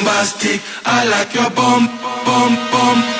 [0.00, 0.60] bombastic.
[0.84, 1.86] I like your bomb,
[2.24, 3.19] bomb, bomb.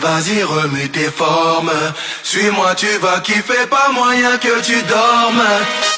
[0.00, 1.70] Vas-y remue tes formes.
[2.22, 5.93] Suis-moi tu vas kiffer, pas moyen que tu dormes